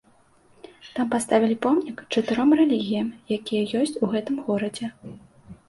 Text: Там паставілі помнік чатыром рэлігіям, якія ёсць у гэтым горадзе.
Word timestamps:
Там 0.95 1.11
паставілі 1.15 1.57
помнік 1.65 2.01
чатыром 2.15 2.57
рэлігіям, 2.61 3.13
якія 3.37 3.63
ёсць 3.83 3.97
у 4.03 4.13
гэтым 4.17 4.43
горадзе. 4.51 4.85